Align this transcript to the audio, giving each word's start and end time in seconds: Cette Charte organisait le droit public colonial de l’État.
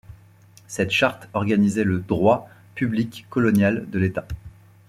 Cette 0.65 0.89
Charte 0.89 1.29
organisait 1.35 1.83
le 1.83 1.99
droit 1.99 2.49
public 2.73 3.27
colonial 3.29 3.87
de 3.91 3.99
l’État. 3.99 4.25